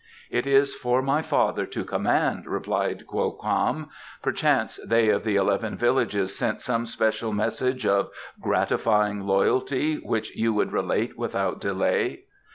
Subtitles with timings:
[0.31, 3.89] "It is for my father to command," replied Kwo Kam.
[4.23, 8.09] "Perchance they of the eleven villages sent some special message of
[8.39, 12.23] gratifying loyalty which you would relate without delay?"